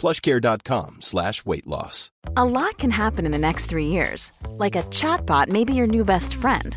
plushcare.com 0.00 0.96
slash 1.00 1.44
weight 1.44 1.66
loss. 1.66 2.10
A 2.36 2.44
lot 2.44 2.78
can 2.78 2.90
happen 2.90 3.26
in 3.26 3.32
the 3.32 3.38
next 3.38 3.66
three 3.66 3.86
years. 3.86 4.32
Like 4.48 4.76
a 4.76 4.82
chatbot 4.84 5.48
may 5.48 5.64
be 5.64 5.74
your 5.74 5.86
new 5.86 6.04
best 6.04 6.34
friend. 6.34 6.76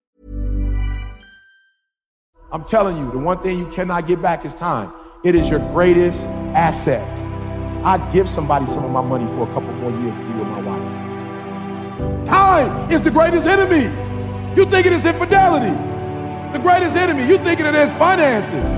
I'm 2.53 2.65
telling 2.65 2.97
you, 2.97 3.09
the 3.11 3.17
one 3.17 3.39
thing 3.41 3.57
you 3.57 3.65
cannot 3.67 4.07
get 4.07 4.21
back 4.21 4.43
is 4.43 4.53
time. 4.53 4.91
It 5.23 5.35
is 5.35 5.49
your 5.49 5.59
greatest 5.71 6.27
asset. 6.53 7.07
I'd 7.85 8.11
give 8.11 8.27
somebody 8.27 8.65
some 8.65 8.83
of 8.83 8.91
my 8.91 9.01
money 9.01 9.25
for 9.35 9.49
a 9.49 9.53
couple 9.53 9.71
more 9.75 9.91
years 10.01 10.13
to 10.13 10.21
be 10.21 10.33
with 10.33 10.47
my 10.47 10.61
wife. 10.61 12.25
Time 12.25 12.91
is 12.91 13.01
the 13.01 13.09
greatest 13.09 13.47
enemy. 13.47 13.83
You 14.57 14.65
think 14.65 14.85
it 14.85 14.91
is 14.91 15.05
infidelity. 15.05 15.71
The 16.51 16.59
greatest 16.59 16.97
enemy. 16.97 17.25
You 17.25 17.37
thinking 17.37 17.65
it 17.65 17.73
is 17.73 17.95
finances. 17.95 18.75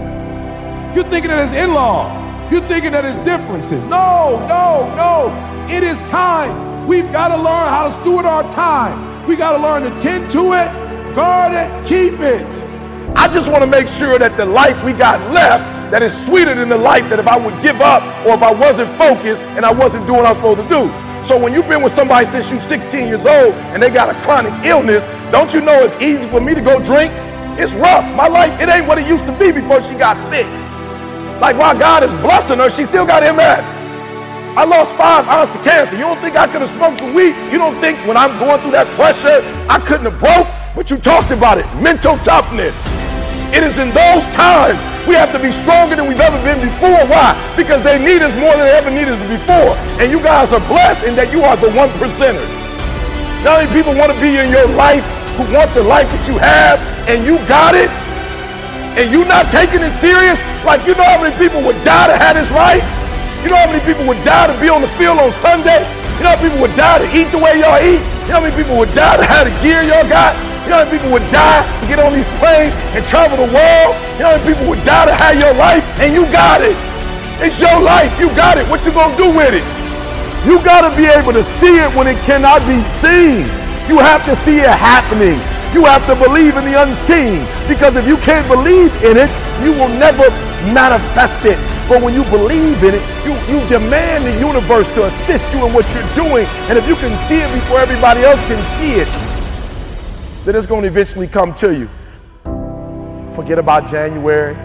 You 0.95 1.03
thinking 1.09 1.31
it 1.31 1.39
is 1.39 1.51
in-laws. 1.53 2.53
You 2.53 2.61
thinking 2.67 2.91
that 2.91 3.03
it's 3.05 3.17
differences. 3.25 3.83
No, 3.85 4.45
no, 4.47 4.93
no. 4.95 5.65
It 5.67 5.81
is 5.81 5.97
time. 6.11 6.85
We've 6.85 7.11
got 7.11 7.29
to 7.29 7.37
learn 7.37 7.69
how 7.69 7.85
to 7.85 8.01
steward 8.01 8.27
our 8.27 8.43
time. 8.51 9.25
We 9.25 9.35
got 9.35 9.57
to 9.57 9.63
learn 9.63 9.81
to 9.81 9.99
tend 9.99 10.29
to 10.31 10.53
it, 10.53 11.15
guard 11.15 11.53
it, 11.53 11.87
keep 11.87 12.19
it. 12.19 12.72
I 13.15 13.27
just 13.31 13.49
want 13.49 13.61
to 13.61 13.67
make 13.67 13.87
sure 13.87 14.17
that 14.17 14.35
the 14.37 14.45
life 14.45 14.81
we 14.83 14.91
got 14.91 15.21
left 15.31 15.91
that 15.91 16.01
is 16.01 16.11
sweeter 16.25 16.55
than 16.55 16.67
the 16.67 16.77
life 16.77 17.07
that 17.09 17.19
if 17.19 17.27
I 17.27 17.37
would 17.37 17.53
give 17.61 17.79
up 17.79 18.01
or 18.25 18.33
if 18.33 18.41
I 18.41 18.51
wasn't 18.51 18.89
focused 18.97 19.43
and 19.53 19.63
I 19.63 19.71
wasn't 19.71 20.07
doing 20.07 20.25
what 20.25 20.25
I 20.25 20.33
was 20.33 20.41
supposed 20.41 20.65
to 20.65 20.69
do. 20.69 20.89
So 21.29 21.37
when 21.37 21.53
you've 21.53 21.69
been 21.69 21.83
with 21.83 21.93
somebody 21.93 22.25
since 22.33 22.49
you're 22.49 22.59
16 22.65 23.07
years 23.07 23.25
old 23.25 23.53
and 23.71 23.81
they 23.81 23.89
got 23.93 24.09
a 24.09 24.17
chronic 24.25 24.51
illness, 24.65 25.05
don't 25.31 25.53
you 25.53 25.61
know 25.61 25.85
it's 25.85 25.93
easy 26.01 26.27
for 26.29 26.41
me 26.41 26.55
to 26.57 26.61
go 26.61 26.81
drink? 26.81 27.13
It's 27.61 27.71
rough. 27.73 28.03
My 28.17 28.27
life, 28.27 28.59
it 28.59 28.67
ain't 28.67 28.87
what 28.87 28.97
it 28.97 29.05
used 29.05 29.25
to 29.29 29.35
be 29.37 29.51
before 29.53 29.85
she 29.85 29.93
got 29.93 30.17
sick. 30.33 30.49
Like 31.39 31.55
while 31.55 31.77
God 31.77 32.01
is 32.01 32.11
blessing 32.25 32.57
her, 32.57 32.71
she 32.71 32.85
still 32.85 33.05
got 33.05 33.21
MS. 33.21 33.61
I 34.57 34.65
lost 34.65 34.93
five 34.95 35.29
ounces 35.29 35.55
to 35.55 35.61
cancer. 35.63 35.95
You 35.95 36.09
don't 36.09 36.19
think 36.19 36.35
I 36.35 36.47
could 36.47 36.61
have 36.61 36.69
smoked 36.71 36.99
some 36.99 37.13
weed? 37.13 37.37
You 37.53 37.61
don't 37.61 37.77
think 37.77 37.97
when 38.09 38.17
I'm 38.17 38.33
going 38.39 38.59
through 38.61 38.71
that 38.71 38.87
pressure, 38.97 39.45
I 39.69 39.77
couldn't 39.79 40.09
have 40.09 40.19
broke? 40.19 40.49
But 40.75 40.89
you 40.89 40.97
talked 40.97 41.29
about 41.29 41.57
it. 41.57 41.65
Mental 41.77 42.17
toughness. 42.25 42.73
It 43.53 43.61
is 43.61 43.77
in 43.77 43.93
those 43.93 44.25
times 44.33 44.81
we 45.05 45.13
have 45.13 45.29
to 45.29 45.37
be 45.37 45.53
stronger 45.61 45.93
than 45.93 46.09
we've 46.09 46.17
ever 46.25 46.41
been 46.41 46.57
before. 46.57 46.97
Why? 47.05 47.37
Because 47.53 47.85
they 47.85 48.01
need 48.01 48.25
us 48.25 48.33
more 48.41 48.49
than 48.57 48.65
they 48.65 48.73
ever 48.73 48.89
needed 48.89 49.13
us 49.13 49.21
before. 49.29 49.77
And 50.01 50.09
you 50.09 50.17
guys 50.25 50.49
are 50.49 50.63
blessed 50.65 51.05
in 51.05 51.13
that 51.21 51.29
you 51.29 51.45
are 51.45 51.53
the 51.53 51.69
one 51.77 51.93
percenters. 52.01 52.49
Not 53.45 53.61
many 53.61 53.69
people 53.69 53.93
want 53.93 54.09
to 54.09 54.17
be 54.17 54.41
in 54.41 54.49
your 54.49 54.65
life 54.73 55.05
who 55.37 55.45
want 55.53 55.69
the 55.77 55.85
life 55.85 56.09
that 56.09 56.23
you 56.25 56.41
have 56.41 56.81
and 57.05 57.21
you 57.29 57.37
got 57.45 57.77
it 57.77 57.93
and 58.97 59.13
you 59.13 59.21
not 59.29 59.45
taking 59.53 59.85
it 59.85 59.93
serious. 60.01 60.41
Like 60.65 60.81
you 60.89 60.97
know 60.97 61.05
how 61.05 61.21
many 61.21 61.37
people 61.37 61.61
would 61.61 61.77
die 61.85 62.09
to 62.09 62.17
have 62.17 62.33
this 62.33 62.49
life? 62.49 62.81
You 63.45 63.53
know 63.53 63.61
how 63.61 63.69
many 63.69 63.85
people 63.85 64.09
would 64.09 64.21
die 64.25 64.49
to 64.49 64.55
be 64.57 64.65
on 64.65 64.81
the 64.81 64.89
field 64.97 65.21
on 65.21 65.29
Sunday? 65.45 65.85
You 66.17 66.25
know 66.25 66.33
how 66.33 66.41
many 66.41 66.49
people 66.49 66.61
would 66.65 66.73
die 66.73 67.05
to 67.05 67.07
eat 67.13 67.29
the 67.29 67.37
way 67.37 67.61
y'all 67.61 67.77
eat? 67.77 68.01
You 68.25 68.33
know 68.33 68.41
how 68.41 68.45
many 68.49 68.57
people 68.57 68.81
would 68.81 68.89
die 68.97 69.21
to 69.21 69.25
have 69.29 69.45
the 69.45 69.53
gear 69.61 69.85
y'all 69.85 70.09
got? 70.09 70.52
You 70.63 70.71
know 70.71 70.79
how 70.79 70.85
many 70.87 70.95
people 70.95 71.11
would 71.11 71.27
die 71.27 71.59
to 71.59 71.87
get 71.91 71.99
on 71.99 72.15
these 72.15 72.31
planes 72.39 72.71
and 72.95 73.03
travel 73.11 73.35
the 73.35 73.51
world? 73.51 73.91
You 74.15 74.23
know 74.23 74.31
how 74.31 74.39
many 74.39 74.47
people 74.47 74.65
would 74.71 74.83
die 74.87 75.11
to 75.11 75.15
have 75.19 75.35
your 75.35 75.51
life? 75.59 75.83
And 75.99 76.15
you 76.15 76.23
got 76.31 76.63
it. 76.63 76.71
It's 77.43 77.59
your 77.59 77.83
life. 77.83 78.07
You 78.15 78.31
got 78.31 78.55
it. 78.55 78.63
What 78.71 78.79
you 78.87 78.95
gonna 78.95 79.11
do 79.19 79.27
with 79.27 79.51
it? 79.51 79.65
You 80.47 80.63
gotta 80.63 80.95
be 80.95 81.03
able 81.11 81.35
to 81.35 81.43
see 81.59 81.83
it 81.83 81.91
when 81.91 82.07
it 82.07 82.15
cannot 82.23 82.63
be 82.63 82.79
seen. 83.03 83.43
You 83.91 83.99
have 83.99 84.23
to 84.23 84.39
see 84.47 84.63
it 84.63 84.71
happening. 84.71 85.35
You 85.75 85.83
have 85.83 86.07
to 86.07 86.15
believe 86.15 86.55
in 86.55 86.63
the 86.63 86.79
unseen. 86.79 87.43
Because 87.67 87.99
if 87.99 88.07
you 88.07 88.15
can't 88.23 88.47
believe 88.47 88.95
in 89.03 89.19
it, 89.19 89.31
you 89.59 89.75
will 89.75 89.91
never 89.99 90.31
manifest 90.71 91.43
it. 91.43 91.59
But 91.91 91.99
when 91.99 92.15
you 92.15 92.23
believe 92.31 92.79
in 92.87 92.95
it, 92.95 93.03
you, 93.27 93.35
you 93.51 93.59
demand 93.67 94.23
the 94.23 94.35
universe 94.39 94.87
to 94.95 95.11
assist 95.11 95.43
you 95.51 95.67
in 95.67 95.75
what 95.75 95.83
you're 95.91 96.15
doing. 96.15 96.47
And 96.71 96.79
if 96.79 96.87
you 96.87 96.95
can 96.95 97.11
see 97.27 97.43
it 97.43 97.51
before 97.51 97.83
everybody 97.83 98.23
else 98.23 98.39
can 98.47 98.63
see 98.79 99.03
it, 99.03 99.32
then 100.43 100.55
it's 100.55 100.67
going 100.67 100.81
to 100.81 100.87
eventually 100.87 101.27
come 101.27 101.53
to 101.55 101.73
you. 101.73 101.89
Forget 103.33 103.57
about 103.57 103.89
January. 103.89 104.55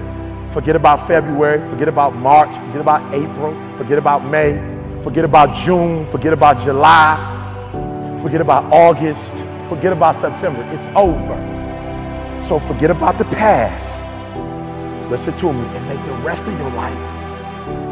Forget 0.53 0.75
about 0.75 1.06
February. 1.06 1.61
Forget 1.71 1.89
about 1.89 2.16
March. 2.16 2.49
Forget 2.66 2.81
about 2.81 3.15
April. 3.15 3.55
Forget 3.78 3.99
about 3.99 4.25
May. 4.25 4.59
Forget 5.05 5.25
about 5.25 5.55
June. 5.65 6.05
Forget 6.11 6.33
about 6.33 6.61
July. 6.62 7.16
Forget 8.22 8.41
about 8.41 8.65
August. 8.72 9.21
Forget 9.69 9.93
about 9.93 10.16
September. 10.16 10.62
It's 10.72 10.87
over. 10.97 11.37
So 12.49 12.59
forget 12.59 12.91
about 12.91 13.16
the 13.16 13.25
past. 13.25 13.95
Listen 15.10 15.37
to 15.39 15.53
me 15.53 15.65
and 15.77 15.89
make 15.89 16.05
the 16.06 16.15
rest 16.25 16.45
of 16.47 16.59
your 16.59 16.71
life 16.71 17.15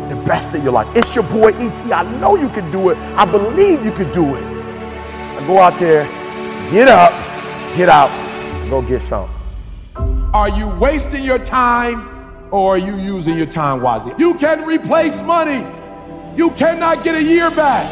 the 0.09 0.17
best 0.17 0.55
of 0.55 0.63
your 0.63 0.73
life. 0.73 0.87
It's 0.97 1.15
your 1.15 1.25
boy 1.25 1.53
ET. 1.55 1.93
I 1.93 2.03
know 2.21 2.37
you 2.37 2.49
can 2.51 2.71
do 2.71 2.91
it. 2.91 2.99
I 3.17 3.25
believe 3.25 3.85
you 3.85 3.93
can 3.93 4.13
do 4.13 4.37
it. 4.37 4.43
Now 4.43 5.47
go 5.47 5.59
out 5.59 5.79
there, 5.81 6.05
get 6.71 6.89
up, 6.89 7.13
get 7.77 7.91
out, 7.91 8.11
go 8.71 8.81
get 8.81 9.03
some. 9.03 9.29
Are 10.33 10.49
you 10.49 10.69
wasting 10.79 11.23
your 11.23 11.39
time 11.39 12.09
or 12.51 12.75
are 12.75 12.79
you 12.79 12.97
using 12.97 13.37
your 13.37 13.47
time 13.47 13.83
wisely? 13.83 14.15
You 14.19 14.35
can 14.35 14.65
replace 14.65 15.21
money. 15.23 15.67
You 16.37 16.51
cannot 16.53 17.05
get 17.05 17.15
a 17.15 17.23
year 17.23 17.51
back. 17.51 17.85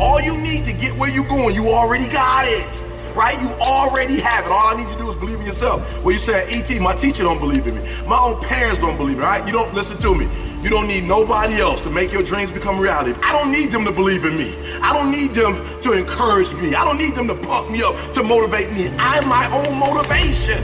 All 0.00 0.20
you 0.20 0.36
need 0.38 0.66
to 0.66 0.72
get 0.76 0.98
where 0.98 1.08
you're 1.10 1.28
going, 1.28 1.54
you 1.54 1.68
already 1.68 2.06
got 2.10 2.44
it. 2.46 2.90
Right? 3.14 3.40
You 3.40 3.48
already 3.62 4.20
have 4.20 4.44
it. 4.44 4.50
All 4.50 4.66
I 4.66 4.74
need 4.76 4.88
you 4.88 4.96
to 4.96 4.98
do 4.98 5.08
is 5.08 5.14
believe 5.16 5.38
in 5.38 5.46
yourself. 5.46 6.02
Well, 6.02 6.12
you 6.12 6.18
say, 6.18 6.44
E.T., 6.58 6.80
my 6.80 6.94
teacher 6.94 7.22
don't 7.22 7.38
believe 7.38 7.66
in 7.66 7.76
me. 7.76 7.82
My 8.08 8.18
own 8.18 8.42
parents 8.42 8.80
don't 8.80 8.96
believe 8.96 9.14
in 9.14 9.20
me, 9.20 9.24
right? 9.24 9.46
You 9.46 9.52
don't 9.52 9.72
listen 9.72 9.98
to 10.02 10.18
me. 10.18 10.26
You 10.64 10.70
don't 10.70 10.88
need 10.88 11.04
nobody 11.04 11.60
else 11.60 11.82
to 11.82 11.90
make 11.90 12.10
your 12.10 12.22
dreams 12.22 12.50
become 12.50 12.80
reality. 12.80 13.12
I 13.22 13.32
don't 13.36 13.52
need 13.52 13.68
them 13.68 13.84
to 13.84 13.92
believe 13.92 14.24
in 14.24 14.34
me. 14.34 14.56
I 14.80 14.96
don't 14.96 15.12
need 15.12 15.36
them 15.36 15.52
to 15.82 15.92
encourage 15.92 16.54
me. 16.54 16.74
I 16.74 16.88
don't 16.88 16.96
need 16.96 17.12
them 17.12 17.28
to 17.28 17.34
pump 17.34 17.70
me 17.70 17.82
up, 17.84 17.92
to 18.14 18.22
motivate 18.22 18.72
me. 18.72 18.88
I'm 18.96 19.28
my 19.28 19.44
own 19.52 19.78
motivation. 19.78 20.56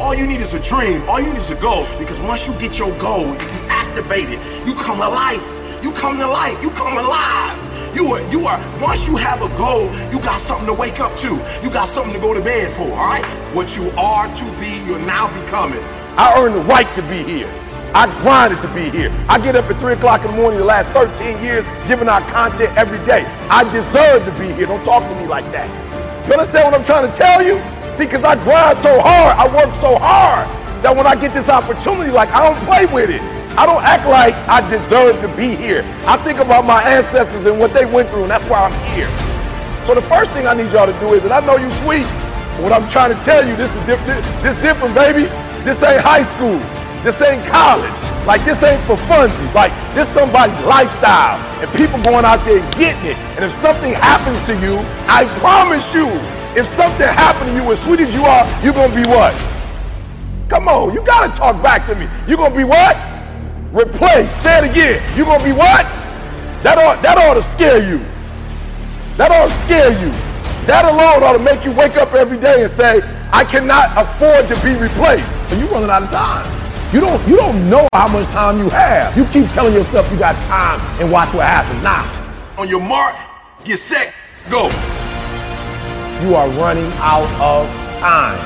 All 0.00 0.16
you 0.16 0.26
need 0.26 0.40
is 0.40 0.54
a 0.54 0.62
dream. 0.66 1.00
All 1.06 1.20
you 1.20 1.28
need 1.28 1.36
is 1.36 1.52
a 1.52 1.60
goal. 1.62 1.86
Because 1.96 2.20
once 2.20 2.48
you 2.48 2.58
get 2.58 2.76
your 2.76 2.90
goal, 2.98 3.22
you 3.22 3.48
activate 3.70 4.34
it. 4.34 4.42
You 4.66 4.74
come 4.74 4.98
alive. 4.98 5.46
You 5.80 5.92
come 5.92 6.18
to 6.18 6.26
life. 6.26 6.60
You 6.60 6.70
come 6.70 6.98
alive. 6.98 7.54
You 7.94 8.06
are, 8.10 8.22
you 8.32 8.46
are, 8.46 8.58
once 8.82 9.06
you 9.06 9.16
have 9.16 9.42
a 9.42 9.48
goal, 9.56 9.86
you 10.10 10.18
got 10.18 10.40
something 10.40 10.66
to 10.66 10.74
wake 10.74 10.98
up 10.98 11.14
to. 11.18 11.38
You 11.62 11.70
got 11.70 11.86
something 11.86 12.14
to 12.14 12.20
go 12.20 12.34
to 12.34 12.40
bed 12.40 12.72
for, 12.72 12.90
all 12.98 13.06
right? 13.06 13.24
What 13.54 13.76
you 13.76 13.90
are 13.98 14.26
to 14.26 14.44
be, 14.58 14.82
you're 14.86 15.06
now 15.06 15.26
becoming. 15.42 15.82
I 16.18 16.34
earned 16.36 16.56
the 16.56 16.62
right 16.62 16.92
to 16.96 17.02
be 17.02 17.22
here. 17.22 17.59
I 17.92 18.06
grinded 18.22 18.62
to 18.62 18.68
be 18.72 18.88
here. 18.88 19.10
I 19.28 19.38
get 19.38 19.56
up 19.56 19.66
at 19.66 19.80
3 19.80 19.94
o'clock 19.94 20.24
in 20.24 20.30
the 20.30 20.36
morning 20.36 20.60
the 20.60 20.64
last 20.64 20.88
13 20.90 21.42
years 21.42 21.66
giving 21.88 22.08
out 22.08 22.22
content 22.30 22.70
every 22.76 23.04
day. 23.04 23.24
I 23.50 23.64
deserve 23.74 24.24
to 24.24 24.32
be 24.38 24.52
here. 24.54 24.66
Don't 24.66 24.84
talk 24.84 25.02
to 25.02 25.14
me 25.18 25.26
like 25.26 25.44
that. 25.50 25.66
You 26.26 26.34
understand 26.34 26.70
what 26.70 26.78
I'm 26.78 26.86
trying 26.86 27.10
to 27.10 27.16
tell 27.18 27.42
you? 27.42 27.58
See, 27.98 28.04
because 28.06 28.22
I 28.22 28.38
grind 28.44 28.78
so 28.78 29.00
hard, 29.02 29.34
I 29.34 29.50
work 29.50 29.74
so 29.82 29.98
hard 29.98 30.46
that 30.86 30.94
when 30.94 31.06
I 31.06 31.16
get 31.16 31.34
this 31.34 31.48
opportunity, 31.48 32.10
like 32.10 32.30
I 32.30 32.46
don't 32.46 32.62
play 32.64 32.86
with 32.86 33.10
it. 33.10 33.22
I 33.58 33.66
don't 33.66 33.82
act 33.82 34.06
like 34.06 34.34
I 34.46 34.62
deserve 34.70 35.20
to 35.26 35.28
be 35.36 35.56
here. 35.56 35.82
I 36.06 36.16
think 36.22 36.38
about 36.38 36.64
my 36.64 36.82
ancestors 36.86 37.44
and 37.44 37.58
what 37.58 37.74
they 37.74 37.84
went 37.84 38.08
through, 38.08 38.22
and 38.22 38.30
that's 38.30 38.46
why 38.46 38.62
I'm 38.62 38.76
here. 38.94 39.10
So 39.86 39.94
the 39.98 40.06
first 40.06 40.30
thing 40.30 40.46
I 40.46 40.54
need 40.54 40.70
y'all 40.70 40.86
to 40.86 40.98
do 41.00 41.14
is, 41.14 41.24
and 41.24 41.32
I 41.32 41.44
know 41.44 41.56
you 41.56 41.68
sweet, 41.82 42.06
but 42.54 42.62
what 42.62 42.72
I'm 42.72 42.88
trying 42.88 43.10
to 43.10 43.20
tell 43.24 43.42
you, 43.42 43.56
this 43.56 43.74
is 43.74 43.82
different. 43.84 44.22
This 44.46 44.54
different, 44.62 44.94
baby. 44.94 45.26
This 45.66 45.82
ain't 45.82 46.00
high 46.00 46.22
school. 46.22 46.62
This 47.02 47.20
ain't 47.22 47.44
college. 47.46 47.96
Like 48.26 48.44
this 48.44 48.62
ain't 48.62 48.82
for 48.84 48.96
funsies. 49.08 49.54
Like 49.54 49.72
this 49.94 50.08
somebody's 50.10 50.58
lifestyle. 50.64 51.40
And 51.62 51.70
people 51.72 51.96
going 52.02 52.24
out 52.26 52.44
there 52.44 52.60
getting 52.72 53.12
it. 53.12 53.16
And 53.36 53.44
if 53.44 53.52
something 53.52 53.94
happens 53.94 54.36
to 54.44 54.54
you, 54.60 54.76
I 55.08 55.24
promise 55.40 55.84
you, 55.94 56.08
if 56.52 56.66
something 56.76 57.08
happened 57.08 57.50
to 57.50 57.56
you, 57.56 57.72
as 57.72 57.80
sweet 57.84 58.00
as 58.00 58.14
you 58.14 58.24
are, 58.24 58.44
you're 58.62 58.74
gonna 58.74 58.94
be 58.94 59.08
what? 59.08 59.32
Come 60.48 60.68
on, 60.68 60.92
you 60.92 61.00
gotta 61.02 61.32
talk 61.32 61.62
back 61.62 61.86
to 61.86 61.94
me. 61.94 62.06
You're 62.28 62.36
gonna 62.36 62.54
be 62.54 62.64
what? 62.64 62.96
Replace. 63.72 64.30
Say 64.42 64.58
it 64.58 64.70
again. 64.70 65.00
You're 65.16 65.26
gonna 65.26 65.44
be 65.44 65.52
what? 65.52 65.86
That 66.62 66.76
ought, 66.76 67.00
that 67.02 67.16
ought 67.16 67.34
to 67.34 67.42
scare 67.54 67.82
you. 67.82 68.04
That 69.16 69.30
ought 69.30 69.48
to 69.48 69.64
scare 69.64 69.92
you. 69.92 70.12
That 70.66 70.84
alone 70.84 71.22
ought 71.22 71.32
to 71.32 71.38
make 71.38 71.64
you 71.64 71.72
wake 71.72 71.96
up 71.96 72.12
every 72.12 72.36
day 72.36 72.62
and 72.62 72.70
say, 72.70 73.00
I 73.32 73.44
cannot 73.44 73.96
afford 73.96 74.48
to 74.48 74.54
be 74.62 74.76
replaced. 74.76 75.28
And 75.50 75.60
you're 75.60 75.70
running 75.70 75.88
out 75.88 76.02
of 76.02 76.10
time. 76.10 76.59
You 76.92 76.98
don't 77.00 77.22
you 77.28 77.36
don't 77.36 77.70
know 77.70 77.86
how 77.94 78.08
much 78.08 78.26
time 78.30 78.58
you 78.58 78.68
have. 78.70 79.16
You 79.16 79.24
keep 79.26 79.48
telling 79.52 79.74
yourself 79.74 80.10
you 80.10 80.18
got 80.18 80.40
time 80.42 80.80
and 81.00 81.10
watch 81.10 81.32
what 81.32 81.46
happens. 81.46 81.80
Now, 81.84 82.02
On 82.58 82.66
your 82.68 82.80
mark, 82.80 83.14
get 83.64 83.78
set, 83.78 84.12
go. 84.50 84.66
you 86.26 86.34
are 86.34 86.48
running 86.58 86.90
out 86.98 87.30
of 87.38 87.70
time. 88.00 88.38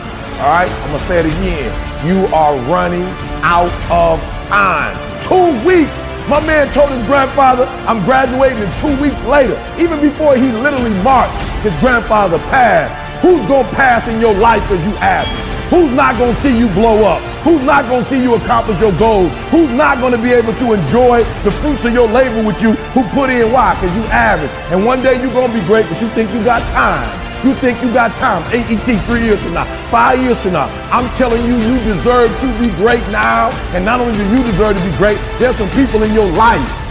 All 0.44 0.52
right? 0.52 0.68
I'm 0.68 0.86
gonna 0.88 0.98
say 0.98 1.20
it 1.20 1.26
again. 1.26 1.72
You 2.06 2.26
are 2.34 2.54
running 2.68 3.08
out 3.40 3.72
of 3.90 4.20
time. 4.48 4.92
Two 5.24 5.48
weeks. 5.66 5.96
My 6.28 6.40
man 6.44 6.68
told 6.72 6.90
his 6.90 7.02
grandfather, 7.04 7.64
I'm 7.88 8.02
graduating 8.04 8.58
in 8.60 8.70
two 8.76 8.92
weeks 9.00 9.22
later. 9.24 9.56
Even 9.78 10.00
before 10.00 10.36
he 10.36 10.52
literally 10.52 10.92
marked 11.02 11.32
his 11.64 11.74
grandfather 11.80 12.38
passed. 12.52 12.92
Who's 13.22 13.40
gonna 13.46 13.68
pass 13.72 14.06
in 14.08 14.20
your 14.20 14.34
life 14.34 14.70
as 14.70 14.84
you 14.84 14.92
average? 15.00 15.48
Who's 15.72 15.92
not 15.96 16.18
gonna 16.18 16.34
see 16.34 16.52
you 16.58 16.68
blow 16.76 17.04
up? 17.04 17.22
Who's 17.44 17.62
not 17.62 17.84
gonna 17.90 18.02
see 18.02 18.22
you 18.22 18.34
accomplish 18.36 18.80
your 18.80 18.92
goals? 18.92 19.30
Who's 19.50 19.70
not 19.70 20.00
gonna 20.00 20.16
be 20.16 20.32
able 20.32 20.54
to 20.54 20.72
enjoy 20.72 21.22
the 21.44 21.50
fruits 21.60 21.84
of 21.84 21.92
your 21.92 22.08
labor 22.08 22.42
with 22.42 22.62
you? 22.62 22.72
Who 22.96 23.04
put 23.12 23.28
in 23.28 23.52
why? 23.52 23.74
Because 23.74 23.94
you 23.94 24.02
average. 24.04 24.50
And 24.72 24.86
one 24.86 25.02
day 25.02 25.20
you're 25.20 25.32
gonna 25.32 25.52
be 25.52 25.60
great, 25.66 25.86
but 25.86 26.00
you 26.00 26.08
think 26.08 26.32
you 26.32 26.42
got 26.42 26.66
time. 26.70 27.04
You 27.44 27.52
think 27.52 27.82
you 27.82 27.92
got 27.92 28.16
time. 28.16 28.42
AET 28.54 28.98
three 29.04 29.24
years 29.24 29.42
from 29.42 29.52
now, 29.52 29.66
five 29.90 30.18
years 30.22 30.42
from 30.42 30.54
now. 30.54 30.72
I'm 30.90 31.06
telling 31.12 31.44
you, 31.44 31.54
you 31.56 31.76
deserve 31.84 32.32
to 32.40 32.46
be 32.58 32.70
great 32.80 33.06
now. 33.12 33.50
And 33.76 33.84
not 33.84 34.00
only 34.00 34.16
do 34.16 34.24
you 34.30 34.42
deserve 34.42 34.78
to 34.78 34.82
be 34.82 34.96
great, 34.96 35.18
there's 35.38 35.56
some 35.56 35.68
people 35.76 36.02
in 36.02 36.14
your 36.14 36.30
life 36.32 36.83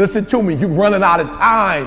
Listen 0.00 0.24
to 0.24 0.42
me, 0.42 0.54
you're 0.54 0.70
running 0.70 1.02
out 1.02 1.20
of 1.20 1.30
time. 1.30 1.86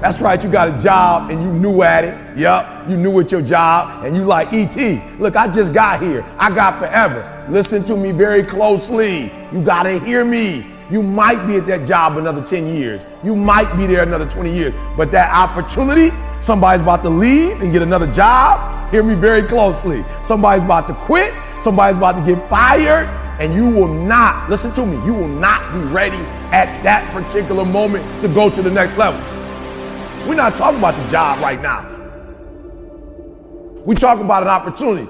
That's 0.00 0.20
right, 0.20 0.40
you 0.44 0.48
got 0.48 0.68
a 0.68 0.80
job 0.80 1.28
and 1.28 1.42
you 1.42 1.52
knew 1.52 1.82
at 1.82 2.04
it. 2.04 2.38
Yep, 2.38 2.90
you 2.90 2.96
knew 2.96 3.18
at 3.18 3.32
your 3.32 3.42
job 3.42 4.04
and 4.04 4.14
you 4.14 4.22
like 4.22 4.52
ET. 4.52 5.02
Look, 5.18 5.34
I 5.34 5.48
just 5.48 5.74
got 5.74 6.00
here. 6.00 6.24
I 6.38 6.54
got 6.54 6.78
forever. 6.78 7.48
Listen 7.50 7.82
to 7.86 7.96
me 7.96 8.12
very 8.12 8.44
closely. 8.44 9.32
You 9.52 9.60
gotta 9.60 9.98
hear 9.98 10.24
me. 10.24 10.64
You 10.88 11.02
might 11.02 11.44
be 11.48 11.56
at 11.56 11.66
that 11.66 11.84
job 11.84 12.16
another 12.16 12.44
10 12.44 12.68
years. 12.68 13.04
You 13.24 13.34
might 13.34 13.76
be 13.76 13.86
there 13.86 14.04
another 14.04 14.30
20 14.30 14.52
years. 14.52 14.72
But 14.96 15.10
that 15.10 15.34
opportunity, 15.34 16.12
somebody's 16.40 16.82
about 16.82 17.02
to 17.02 17.10
leave 17.10 17.60
and 17.60 17.72
get 17.72 17.82
another 17.82 18.06
job. 18.12 18.88
Hear 18.92 19.02
me 19.02 19.16
very 19.16 19.42
closely. 19.42 20.04
Somebody's 20.22 20.62
about 20.62 20.86
to 20.86 20.94
quit. 20.94 21.34
Somebody's 21.60 21.96
about 21.96 22.24
to 22.24 22.34
get 22.34 22.40
fired. 22.48 23.25
And 23.38 23.54
you 23.54 23.68
will 23.68 23.92
not, 23.92 24.48
listen 24.48 24.72
to 24.72 24.86
me, 24.86 24.96
you 25.04 25.12
will 25.12 25.28
not 25.28 25.72
be 25.72 25.80
ready 25.80 26.16
at 26.52 26.82
that 26.82 27.10
particular 27.12 27.64
moment 27.64 28.04
to 28.22 28.28
go 28.28 28.48
to 28.48 28.62
the 28.62 28.70
next 28.70 28.96
level. 28.96 29.20
We're 30.26 30.36
not 30.36 30.56
talking 30.56 30.78
about 30.78 30.94
the 30.96 31.06
job 31.08 31.40
right 31.40 31.60
now. 31.60 31.92
We're 33.84 33.94
talking 33.94 34.24
about 34.24 34.42
an 34.42 34.48
opportunity. 34.48 35.08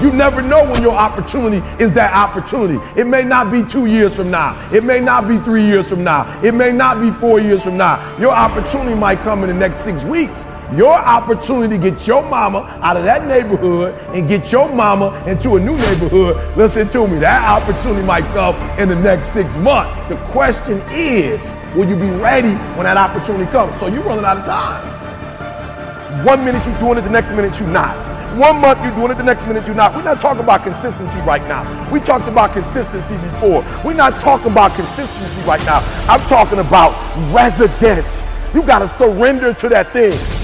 You 0.00 0.12
never 0.12 0.42
know 0.42 0.68
when 0.68 0.82
your 0.82 0.92
opportunity 0.92 1.58
is 1.82 1.92
that 1.92 2.12
opportunity. 2.12 2.80
It 3.00 3.06
may 3.06 3.22
not 3.22 3.52
be 3.52 3.62
two 3.62 3.86
years 3.86 4.16
from 4.16 4.30
now. 4.30 4.58
It 4.72 4.82
may 4.82 4.98
not 5.00 5.28
be 5.28 5.36
three 5.38 5.64
years 5.64 5.88
from 5.88 6.02
now. 6.02 6.40
It 6.42 6.52
may 6.52 6.72
not 6.72 7.00
be 7.00 7.12
four 7.12 7.38
years 7.38 7.62
from 7.64 7.76
now. 7.76 8.18
Your 8.18 8.32
opportunity 8.32 8.96
might 8.98 9.20
come 9.20 9.44
in 9.44 9.48
the 9.48 9.54
next 9.54 9.80
six 9.80 10.02
weeks. 10.02 10.44
Your 10.76 10.94
opportunity 10.94 11.78
to 11.78 11.90
get 11.90 12.04
your 12.04 12.28
mama 12.28 12.60
out 12.82 12.96
of 12.96 13.04
that 13.04 13.28
neighborhood 13.28 13.94
and 14.14 14.26
get 14.26 14.50
your 14.50 14.68
mama 14.74 15.22
into 15.24 15.54
a 15.54 15.60
new 15.60 15.76
neighborhood. 15.76 16.36
Listen 16.56 16.88
to 16.88 17.06
me. 17.06 17.18
That 17.20 17.44
opportunity 17.44 18.04
might 18.04 18.24
come 18.34 18.56
in 18.78 18.88
the 18.88 18.96
next 18.96 19.28
six 19.28 19.56
months. 19.56 19.96
The 20.08 20.16
question 20.32 20.82
is, 20.90 21.54
will 21.76 21.88
you 21.88 21.94
be 21.94 22.10
ready 22.10 22.54
when 22.74 22.84
that 22.84 22.96
opportunity 22.96 23.48
comes? 23.52 23.78
So 23.78 23.86
you're 23.86 24.02
running 24.02 24.24
out 24.24 24.38
of 24.38 24.44
time. 24.44 26.24
One 26.26 26.44
minute 26.44 26.66
you're 26.66 26.78
doing 26.80 26.98
it, 26.98 27.02
the 27.02 27.10
next 27.10 27.30
minute 27.30 27.58
you're 27.60 27.68
not. 27.68 27.94
One 28.36 28.60
month 28.60 28.82
you're 28.82 28.96
doing 28.96 29.12
it, 29.12 29.16
the 29.16 29.22
next 29.22 29.46
minute 29.46 29.66
you're 29.66 29.76
not. 29.76 29.94
We're 29.94 30.02
not 30.02 30.20
talking 30.20 30.42
about 30.42 30.64
consistency 30.64 31.20
right 31.20 31.42
now. 31.42 31.62
We 31.92 32.00
talked 32.00 32.26
about 32.26 32.52
consistency 32.52 33.14
before. 33.14 33.64
We're 33.84 33.94
not 33.94 34.18
talking 34.20 34.50
about 34.50 34.74
consistency 34.74 35.46
right 35.46 35.64
now. 35.66 35.78
I'm 36.08 36.20
talking 36.22 36.58
about 36.58 36.90
residence. 37.32 38.26
You 38.52 38.64
got 38.64 38.80
to 38.80 38.88
surrender 38.88 39.54
to 39.54 39.68
that 39.68 39.92
thing. 39.92 40.43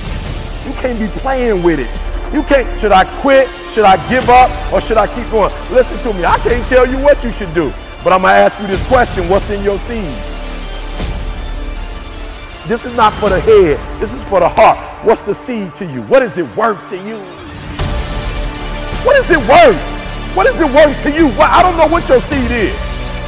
You 0.67 0.73
can't 0.75 0.99
be 0.99 1.09
playing 1.21 1.63
with 1.63 1.81
it. 1.81 1.91
You 2.35 2.43
can't, 2.43 2.69
should 2.81 2.93
I 2.93 3.05
quit? 3.21 3.49
Should 3.73 3.85
I 3.85 3.97
give 4.09 4.29
up? 4.29 4.51
Or 4.73 4.81
should 4.81 4.97
I 4.97 5.07
keep 5.07 5.29
going? 5.31 5.53
Listen 5.73 5.99
to 6.05 6.17
me. 6.17 6.25
I 6.25 6.39
can't 6.39 6.67
tell 6.69 6.87
you 6.87 6.99
what 6.99 7.25
you 7.25 7.33
should 7.33 7.53
do. 7.55 7.73
But 8.05 8.13
I'm 8.13 8.23
going 8.23 8.35
to 8.35 8.41
ask 8.41 8.59
you 8.61 8.67
this 8.67 8.85
question 8.89 9.29
What's 9.29 9.51
in 9.51 9.63
your 9.63 9.79
seed? 9.81 10.05
This 12.69 12.87
is 12.87 12.97
not 12.97 13.13
for 13.15 13.29
the 13.29 13.41
head. 13.41 13.81
This 14.01 14.13
is 14.13 14.23
for 14.25 14.41
the 14.41 14.49
heart. 14.49 14.79
What's 15.05 15.23
the 15.23 15.35
seed 15.35 15.75
to 15.77 15.87
you? 15.87 16.03
What 16.03 16.23
is 16.23 16.39
it 16.39 16.47
worth 16.57 16.79
to 16.91 16.97
you? 16.97 17.17
What 19.03 19.17
is 19.17 19.31
it 19.31 19.41
worth? 19.49 19.81
What 20.37 20.47
is 20.47 20.61
it 20.61 20.71
worth 20.71 21.03
to 21.03 21.11
you? 21.11 21.29
I 21.41 21.63
don't 21.63 21.77
know 21.77 21.89
what 21.89 22.09
your 22.09 22.21
seed 22.21 22.51
is. 22.51 22.77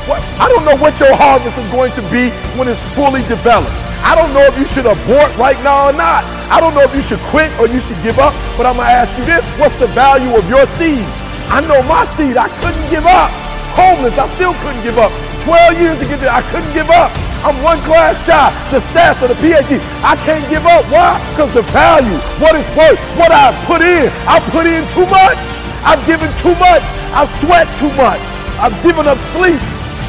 What, 0.06 0.22
I 0.38 0.48
don't 0.48 0.64
know 0.64 0.76
what 0.76 0.98
your 1.00 1.16
harvest 1.16 1.58
is 1.58 1.70
going 1.72 1.92
to 1.92 2.02
be 2.02 2.30
when 2.58 2.68
it's 2.68 2.82
fully 2.94 3.22
developed. 3.22 3.72
I 4.02 4.14
don't 4.14 4.34
know 4.34 4.44
if 4.44 4.58
you 4.58 4.66
should 4.66 4.86
abort 4.86 5.30
right 5.38 5.58
now 5.62 5.88
or 5.88 5.94
not. 5.94 6.26
I 6.50 6.60
don't 6.60 6.74
know 6.74 6.82
if 6.82 6.94
you 6.94 7.02
should 7.02 7.22
quit 7.30 7.50
or 7.58 7.66
you 7.66 7.80
should 7.80 8.00
give 8.02 8.18
up. 8.18 8.34
But 8.58 8.66
I'm 8.66 8.76
going 8.76 8.90
to 8.90 8.92
ask 8.92 9.16
you 9.16 9.24
this. 9.24 9.46
What's 9.56 9.78
the 9.78 9.86
value 9.94 10.34
of 10.36 10.44
your 10.50 10.66
seed? 10.76 11.06
I 11.48 11.62
know 11.64 11.80
my 11.86 12.04
seed. 12.18 12.36
I 12.36 12.50
couldn't 12.60 12.88
give 12.90 13.06
up. 13.06 13.30
Homeless. 13.78 14.18
I 14.18 14.28
still 14.34 14.54
couldn't 14.60 14.82
give 14.82 14.98
up. 14.98 15.10
12 15.44 15.80
years 15.80 15.98
to 16.00 16.06
get 16.06 16.20
there. 16.20 16.30
I 16.30 16.42
couldn't 16.50 16.72
give 16.74 16.90
up. 16.90 17.10
I'm 17.42 17.58
one 17.60 17.80
class 17.82 18.14
shy, 18.22 18.54
the 18.70 18.78
stats 18.94 19.18
of 19.18 19.34
the 19.34 19.38
PhD. 19.42 19.82
I 20.06 20.14
can't 20.22 20.46
give 20.48 20.64
up. 20.64 20.86
Why? 20.86 21.18
Because 21.30 21.52
the 21.52 21.62
value, 21.74 22.14
what 22.38 22.54
it's 22.54 22.70
worth, 22.78 23.00
what 23.18 23.32
I've 23.32 23.58
put 23.66 23.82
in. 23.82 24.06
I 24.30 24.38
put 24.54 24.62
in 24.66 24.86
too 24.94 25.06
much. 25.10 25.42
I've 25.82 25.98
given 26.06 26.30
too 26.38 26.54
much. 26.62 26.82
I've 27.10 27.30
sweat 27.42 27.66
too 27.82 27.90
much. 27.98 28.22
I've 28.62 28.78
given 28.84 29.08
up 29.08 29.18
sleep. 29.34 29.58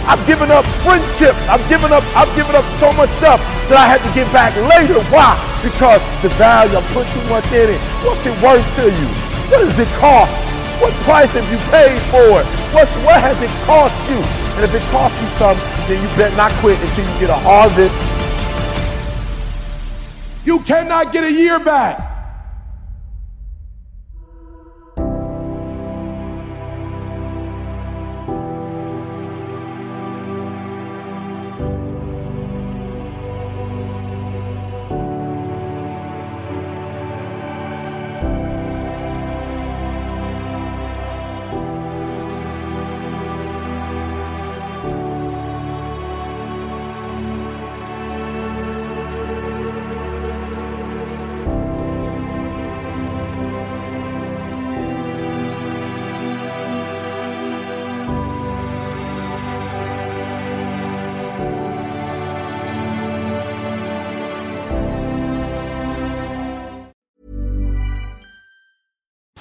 I've 0.03 0.25
given 0.27 0.51
up 0.51 0.65
friendships. 0.83 1.39
I've 1.47 1.63
given 1.71 1.91
up, 1.91 2.03
I've 2.15 2.29
given 2.35 2.55
up 2.55 2.65
so 2.79 2.91
much 2.99 3.09
stuff 3.23 3.39
that 3.71 3.79
I 3.79 3.87
had 3.87 4.03
to 4.03 4.11
get 4.11 4.27
back 4.35 4.51
later. 4.55 4.99
Why? 5.07 5.39
Because 5.63 6.03
the 6.19 6.29
value, 6.35 6.75
I 6.75 6.83
put 6.91 7.07
too 7.07 7.23
much 7.31 7.47
in 7.55 7.71
it. 7.71 7.81
What's 8.03 8.19
it 8.27 8.35
worth 8.43 8.67
to 8.83 8.91
you? 8.91 9.07
What 9.47 9.63
does 9.63 9.79
it 9.79 9.87
cost? 9.95 10.35
What 10.83 10.91
price 11.07 11.31
have 11.31 11.47
you 11.47 11.57
paid 11.71 11.95
for 12.11 12.43
it? 12.43 12.47
What's, 12.75 12.91
what 13.07 13.21
has 13.23 13.39
it 13.39 13.51
cost 13.63 13.95
you? 14.11 14.19
And 14.59 14.67
if 14.67 14.73
it 14.75 14.83
costs 14.91 15.15
you 15.21 15.27
something, 15.39 15.63
then 15.87 16.01
you 16.03 16.07
better 16.17 16.35
not 16.35 16.51
quit 16.59 16.77
until 16.81 17.07
you 17.07 17.19
get 17.19 17.29
a 17.29 17.39
harvest. 17.39 17.95
You 20.45 20.59
cannot 20.59 21.13
get 21.13 21.23
a 21.23 21.31
year 21.31 21.59
back. 21.59 22.12